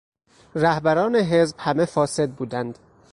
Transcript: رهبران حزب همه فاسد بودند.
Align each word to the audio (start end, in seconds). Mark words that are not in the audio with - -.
رهبران 0.55 1.15
حزب 1.15 1.55
همه 1.59 1.85
فاسد 1.85 2.29
بودند. 2.31 2.79